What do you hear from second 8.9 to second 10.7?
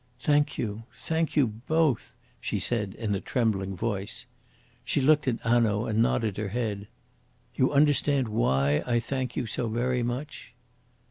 thank you so very much?"